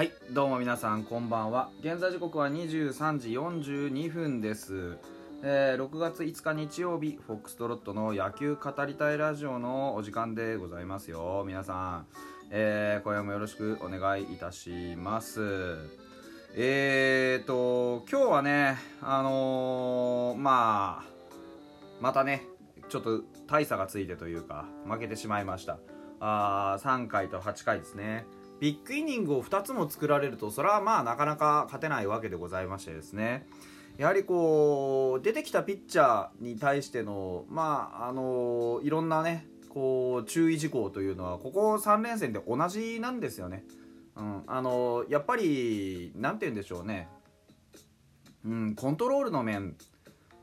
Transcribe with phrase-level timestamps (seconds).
[0.00, 1.68] はいどうも皆さんこんばんは。
[1.82, 4.96] 現在時刻は23時42分です、
[5.42, 11.44] えー6月5日日曜日フォックストロットの野球語りたいラジオのお時間でございますよ。
[11.46, 12.06] 皆さん、
[12.50, 15.76] えー今夜もよろしくお願いいたします。
[16.54, 21.04] えーと今日はねあのーまあ
[22.00, 22.46] またね
[22.88, 25.76] ちょっと大差がついてというか負けてしまいました。
[26.20, 28.24] あー3回と8回ですね。
[28.60, 33.46] ビッグイニングを2つも作られるとそれはまあなかなか勝てないわけでございましてですね
[33.96, 43.64] やはりこう出てきたピッチャーに対してのまああのいろんなねこう注意事項というのはここ3連戦で同じなんですよね。
[44.16, 47.08] うん、あのやっぱりなんて言うんでしょうね、
[48.44, 49.76] うん、コントロールの面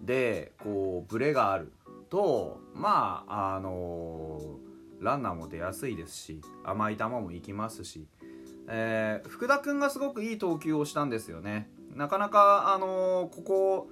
[0.00, 1.72] でこうブレがある
[2.10, 4.58] とまああの
[5.02, 8.06] ランナーも出やすいですし甘い球も行きますし、
[8.68, 11.68] えー福田君がすごくいい投球をしたんですよね。
[11.94, 13.88] なかなか、あのここ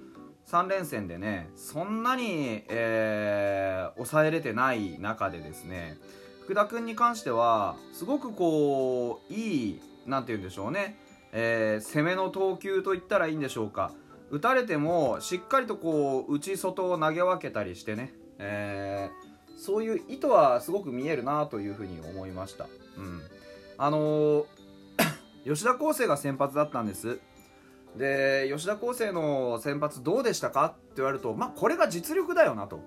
[0.47, 5.97] 3連戦でねそんなに、えー抑えれてない中でですね
[6.43, 10.97] 福田君に関してはすごくこういいなんて言うんでしょうね、
[11.31, 13.91] えー攻めの投球といったらいいんでしょうか。
[14.29, 19.30] 打たれてもしっかりとこう内外を投げ分けたりしてね、えー
[19.61, 22.67] そういう意図はすごく見えるなというふうに思いました、
[22.97, 23.21] うん、
[23.77, 24.45] あのー
[25.45, 27.19] 吉田康生が先発だったんです。
[27.95, 32.79] で吉田康生の先発どうでしたかって言われるとまあこれが実力だよなと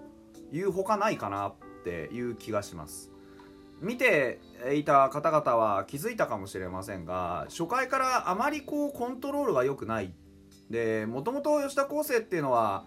[0.50, 3.12] いうほかないかなっていう気がします。
[3.80, 4.40] 見て
[4.72, 10.14] いた方々は気づいたかもしれませんが初回からあまりこうコントロールが良くない。
[10.70, 12.86] でもともと吉田康生っていうのは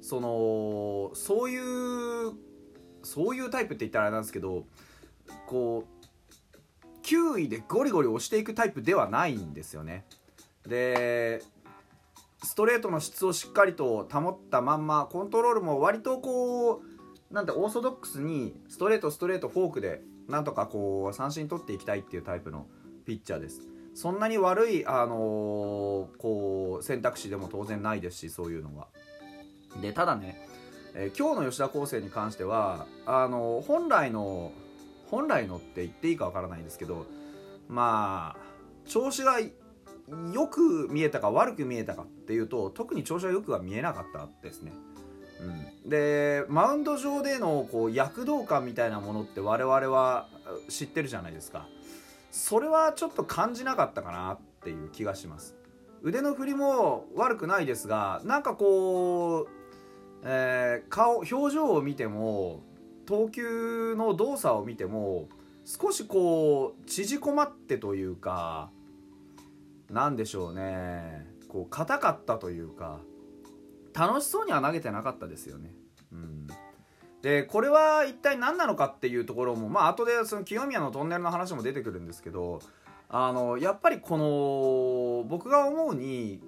[0.00, 2.47] そのそういう
[3.02, 4.66] そういうタイプって言ったらあれなんですけど
[5.46, 10.04] こう9位でゴリゴリ押していくタイプではないんですよね。
[10.66, 11.42] で
[12.44, 16.82] ストレートの質をしっかりと保ったまんまコントロールも割とこ
[17.30, 22.66] うなんてオーソドックスにストレートストレートフォークでなんとかこう三振取っていきたいっていうタイプの
[23.06, 23.62] ピッチャーです。
[23.94, 28.86] そんなに悪い、あのーこう選択肢でも当然ないですしそういうのは。
[29.82, 30.46] でただね、
[31.00, 34.50] えー今日の吉田康生に関してはあの本来の
[35.06, 37.06] 本来のって言っていいかわからないんですけど
[37.68, 38.36] まあ
[38.84, 44.72] 調子がよく見えたか悪く見えたかっていうと特に調子はよくは見えなかったですね。
[45.84, 50.26] うん、でマウンド上でのこう躍動感みたいなものって我々は
[50.68, 51.68] 知ってるじゃないですか。
[52.32, 55.54] それはちょっと感じなかったかなっていう気がします。
[56.02, 59.57] 腕の振りも悪くないですがなんかこう、
[60.24, 62.62] えー顔表情を見ても
[63.06, 65.28] 投球の動作を見ても
[65.64, 68.70] 少しこう縮こまってというか
[69.90, 73.00] なんでしょうねこう硬かったというか
[73.94, 75.72] 楽しそうには投げてなかったですよね。
[76.12, 76.46] うん、
[77.22, 82.60] でこれは一体何なのかっていうところもまあ後でその清宮のトンネルの話も出てくるんですけど
[83.08, 86.40] あのやっぱりこの僕が思うに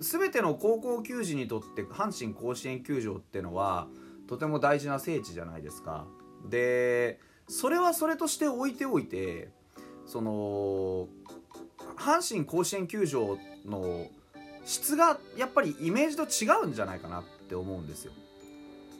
[0.00, 3.88] 全ての高校球児にとって阪神甲子園球場ってのは
[4.26, 6.06] とても大事な聖地じゃないですか。
[6.48, 9.50] でそれはそれとして置いておいて
[10.06, 11.08] その
[11.96, 14.06] 阪神甲子園球場の
[14.64, 18.12] 質がやっぱりイメージと違うんじゃないかなって思うんですよ。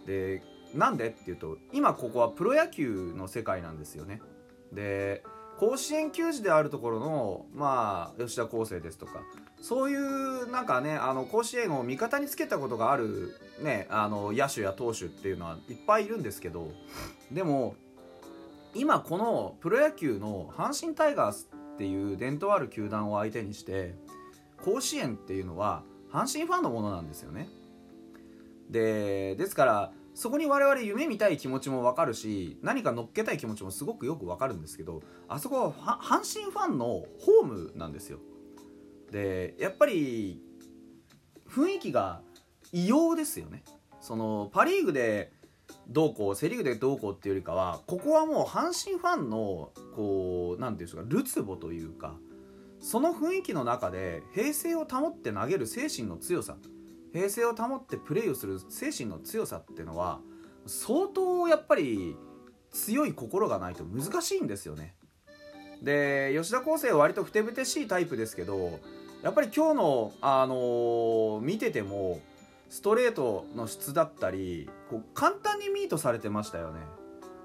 [0.06, 0.42] で
[0.74, 4.20] なんでっていうと今ここはプロ野球の世界なんですよね。
[4.72, 5.22] で
[5.58, 9.22] 甲子園球児であるところのまあ吉田康生ですとか
[9.60, 16.72] そういうなんかねあの甲子園を味方につけたことがある、ね、あの野手や投手っていうのはいっぱいいるんですけど
[17.30, 17.74] でも
[18.74, 23.94] 今このプロ野球の阪神タイガースっていう伝統ある球団を相手にして
[24.62, 25.82] 甲子園っていうのは
[26.12, 27.48] 阪神ファンのものなんですよね。
[28.68, 38.18] でですからそこに我々夢見たい気持ちも分かるし何か乗っけたい気持ちもすごくよく分かるんですけどあそこは阪神ファンのホームなんですよ。
[39.10, 40.40] でやっぱり
[41.48, 42.22] 雰囲気が
[42.72, 43.64] 異様ですよね。
[44.00, 45.32] そのパ・リーグで
[45.88, 52.14] どうこうセ・リーグでどうこうっていうよりかはここはもう阪神ファンのこう何ていうんですかるつぼというか
[52.80, 56.56] その雰囲気の中で平静を保って投げる精神の強さ
[57.12, 60.20] 平静を保ってプレーをする精神の強さっていうのは
[60.66, 62.16] 相当やっぱり
[62.70, 64.94] 強い心がないと難しいんですよね。
[65.82, 68.78] で吉田康生は割とふてぶてしいタイプですけど
[69.22, 72.20] やっぱり今日の、あのー見てても
[72.70, 76.80] ストレートの質だったりこう簡単にミートされてましたよね。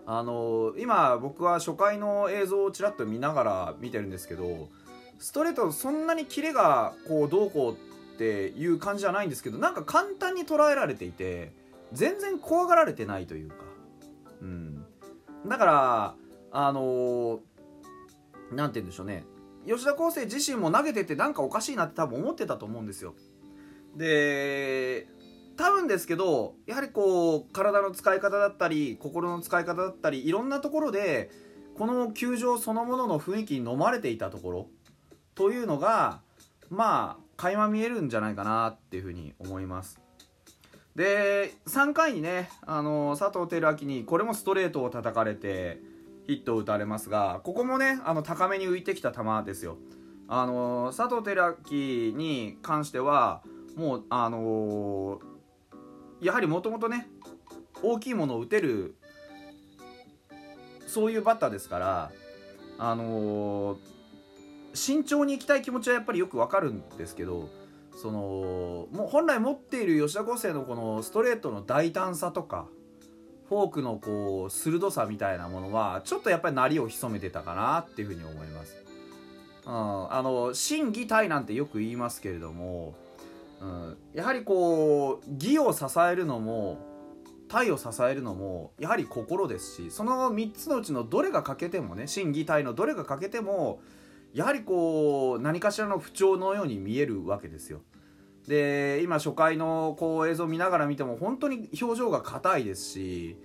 [0.05, 4.69] あのー今僕は初回の映像をちらっと見ながら見てるんですけど
[5.19, 11.51] ストレートそんなにキレがこうどうこうっていう感じじゃないんですけどなんか簡単に捉えられていて
[11.91, 13.55] 全然怖がられてないというか、
[14.41, 14.85] うん、
[15.47, 16.15] だから
[16.51, 19.25] あのー、なんて言うんでしょうね。
[19.65, 23.15] 吉田康生自身も投げててなんかおかしいなって多分思ってたと思うんですよ。
[23.95, 25.07] で
[25.57, 31.31] 多分ですけどやはりこう体の使い方だったり心の使い方だったりいろんなところで
[31.77, 34.67] この球場そのものの雰囲気に飲まれていたところ
[35.33, 36.21] というのが
[36.69, 39.99] まあ垣間見えるんじゃないかなっていうふうに思います。
[40.95, 45.81] で3回にねあの佐藤輝明にこれもストレートを叩かれて
[46.27, 49.77] ヒットを打たれますがここもねあの高めに浮いてきた球ですよ。
[50.27, 53.43] あの佐藤輝明に関しては
[53.75, 55.19] もうあの
[56.19, 57.07] やはりもともとね
[57.83, 58.95] 大きいものを打てる
[60.87, 62.11] そういうバッターですから
[62.79, 63.77] あの
[64.73, 67.49] 慎重にいきたい気持ちはやっぱりよくわかるんですけど
[67.95, 72.67] そのもう本来持っている吉田康生のこのストレートの大胆さとか
[73.49, 78.75] フォークのこう鋭さみたいなものはちょっとやっぱり鳴りを潜めてたかなっていうふうに思います。
[79.65, 82.95] うん、あの心技体なんてよく言いますけれども、
[83.61, 86.77] うん、やはりこう義を支えるのも
[87.47, 93.79] 体を支えるのもやはり心ですしその3つのうちのどれが欠けてもね心技体のどれが欠けても
[94.33, 97.81] やはりこう何かしらの不調のように見えるわけですよ。
[98.47, 103.37] で今初回のこう映像を見ながら見ても本当に表情が硬いですし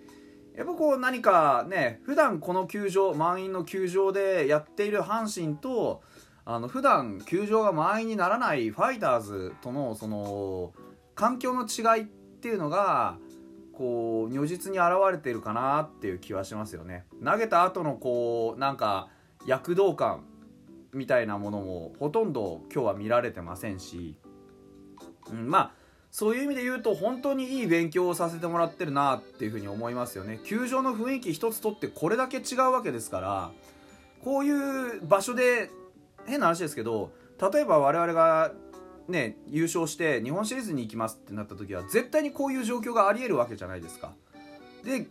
[0.56, 6.02] やっぱこう何かね普段この球場満員の球場でやっている阪神と
[6.44, 10.72] あの普段球場が満員にならないファイターズとのその
[11.14, 13.18] 環境の違いっていうのが
[13.72, 17.06] こう如実に現れているかなっていう気はしますよね。
[17.24, 19.08] 投げた後のこうなんか
[19.46, 20.24] 躍動感
[20.92, 24.16] みたいなものもほとんど今日は見られてませんし、
[25.30, 25.70] うん、まあ
[26.10, 30.40] そういう意味で言うと本当にいい勉強をさせてもらってるなっていうふうに思いますよね。
[30.44, 33.50] 球場の雰囲気一つとってこれだけ違うわけですから
[34.24, 35.70] こういう場所で
[36.26, 37.12] 変な話ですけど
[37.52, 38.52] 例えば我々が
[39.08, 44.12] ね優勝して日本シリーズに行きますってなった時は絶対にこういう状況がありえるわけじゃないですか。
[44.84, 45.06] で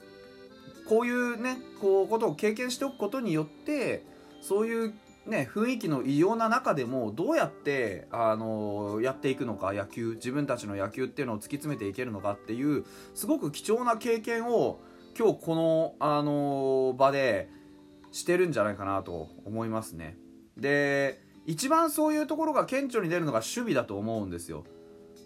[0.87, 4.03] こういうねこうことを経験しておくことによって
[4.41, 4.93] そういう
[5.29, 14.79] ね、雰囲気の異様な中でもどうやってあのやっていくのか野球自分たちの野球っていうのを突き詰めていけるのかっていうすごく貴重な経験を
[15.17, 17.49] 今日この、あの場で
[18.11, 20.17] してるんじゃないかなと思いますね。
[20.57, 24.65] で一番そういうところが顕著に出るのが守備だと思うんですよ。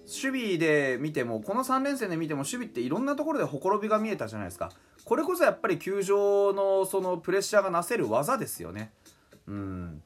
[0.06, 4.72] 守備で見てもこの3連戦で見ても守備っていろんなところでほころびが見えたじゃないですか。
[5.06, 8.94] これこそやっぱり球場のそのプレッシャーがなせる技ですよね。
[9.48, 10.01] うん。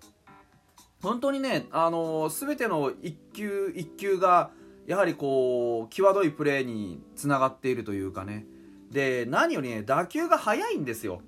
[1.01, 4.49] 本当にね、あのー、全ての一球一球が
[4.87, 8.45] やはりこう際どいプレーにつながっているというかね。
[8.91, 11.21] で何よりね打球が速いんですよ。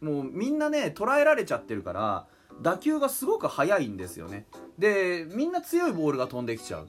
[0.00, 2.26] もうみんなね捉えられちゃってるから
[2.62, 4.46] 打球がすごく速いんですよね。
[4.78, 6.88] でみんな強いボールが飛んできちゃう。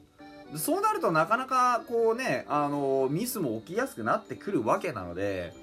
[0.58, 5.54] そうなるとなかなかこうね、あのー、ミスも起きやすくなってくるわけなので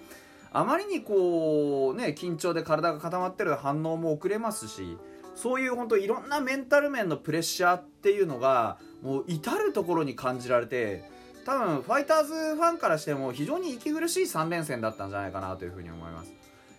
[0.52, 4.98] あまりにこうね緊張で体が固まってる反応も遅れますし
[5.34, 11.04] そういう本当いろんなメンタル面のプレッシャーっていうのがもう至る所に感じられて
[11.46, 16.32] 多分ファイターズファンからしても非常に息苦しい3連戦だったんじゃないかなというふうに思います。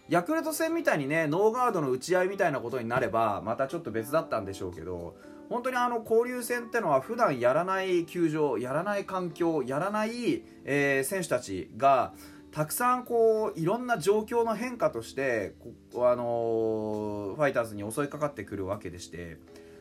[0.10, 5.16] ヤクルト戦みたいにねノーガードの打ち合いみたいなことになればまたちょっと別だったんでしょうけど
[5.50, 12.14] 本当にあの交流戦ってのは普段やらない球場やらない環境やらない、えー、選手たちが
[12.52, 15.56] たくさんこういろんな状況の変化として
[15.96, 19.38] あのファイターズに襲いかかってくるわけでして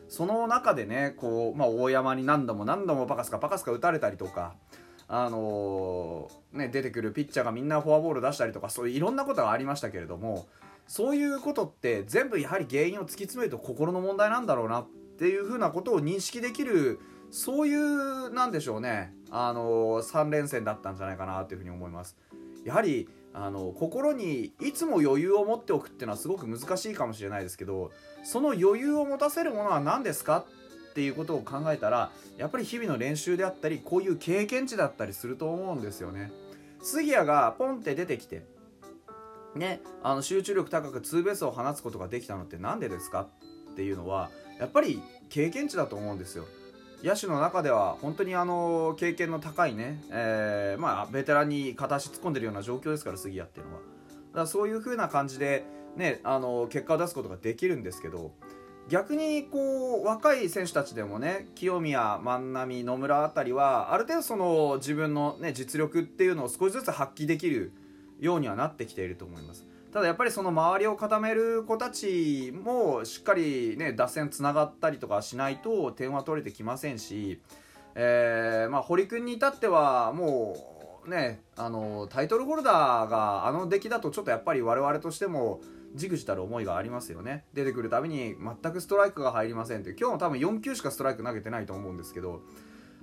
[0.07, 4.55] その中でねこう、まあ、大山に何度も何度もパカスカパカスカ打たれたりとか、
[5.07, 10.47] あの、ね、出てくるピッチャーがみんなフォアボール出したりとかそういういろんなことがありましたけれども
[10.87, 14.87] そういうことって全部やはり原因を突き詰めると心の問題なんだろうなっ
[15.17, 16.99] ていうふうなことを認識できる
[17.29, 22.17] そういうなんでしょうね、あのー、3連戦だったんじゃないかなというふうに思います。
[22.65, 27.91] やはりあの心にいつも余裕を持っておくっていうのはすごく難しいかもしれないですけど
[28.23, 30.45] その余裕を持たせるものは何ですか？
[30.91, 36.31] っていうことを考えたらやっぱり日々の練習であったりこういう経験値だったりすると思うんですよね。
[36.81, 38.43] 杉谷がポンって出てきて
[39.55, 43.27] ね、あの集中力高くツーベースを放つことができたのって何でですか？
[43.71, 46.45] っていうのはやっぱり経験値だと思うんですよ。
[47.03, 55.65] 野手の中では本当にあの経験の高いね、えー、まあ、ベテランに片足突っ込んでるような状況ですから杉谷っていうのはだからそういう風な感じで、
[55.95, 58.31] ね、あの結果を出すことができるんですけど
[58.87, 67.71] 逆にこう若い選手たちでもね清宮、万波、野村あたりはある程度その自分の、ね、実力っていうのを少しずつ発揮できる
[68.19, 69.65] ようにはなってきていると思います。
[69.91, 77.41] ただやっぱりその周りを固める子たちもしっかりね打線つながったりとかしないと点は取れてきませんし、
[77.95, 85.59] えー、まあ、堀君に至ってはもうねあのタイトルホルダーがあの出来だとちょっとやっぱり我々としても
[85.93, 87.43] じくじたる思いがありますよね。
[87.53, 89.89] 出てくるたびに全くストライクが入りませんって。
[89.89, 92.43] 今日も多分4球しかストライク投げてないと思うんですけど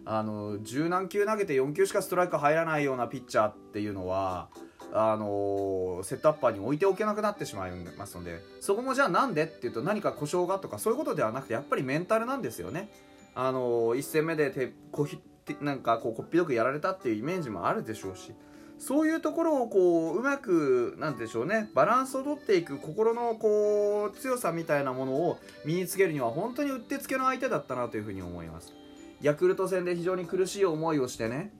[0.07, 4.49] あの十何球投げて4球しかストライク入らないようなピッチャーっていうのは
[4.92, 12.88] あのセットアッパーに置いておけなくなってしまいますのでそこもじゃあなんでっていうと何か故障がとかそういうことではなくてやっぱりメンタルなんですよね。
[13.35, 15.18] あの1戦目でてこひ
[15.61, 18.33] なんかこうこっぴどくやられたっていうイメージもあるでしょうし
[18.78, 28.73] そういうところをこううまくなんでしょうねバランスをとっていく心のこう強さみたいなものを身につけるには本当にうってつけの相手だったなというふうに思います
[29.21, 31.52] ヤクルト戦で非常に苦しい思いをしてね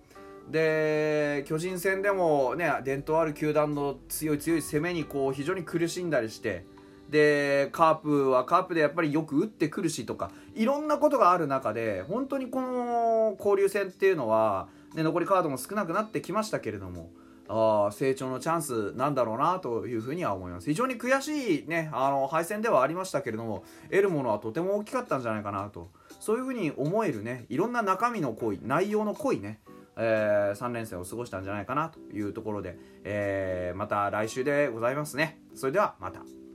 [0.51, 6.65] で巨人戦でもね伝統ある球団の強い強い攻めにこう非常に苦しんだりして
[7.11, 17.11] でカープはカープでやっぱりよく打ってくるしとかいろんなことがある中で本当にこの交流戦っていうのは、ね、残りカードも少なくなってきましたけれども
[17.49, 20.67] あ成長のチャンスなんだろうなというふうには思います。
[20.69, 25.91] 非常に悔しい、ね、あの敗戦ではありましたけれども得るものはとても大きかったんじゃないかなと
[26.21, 29.61] そういうふうに思えるねいろんな中身の濃い内容の濃いね
[29.99, 35.41] えー、3連戦を過ごしたんじゃないかなというところで、えー、また来週でございますね。
[35.55, 36.48] それではまた。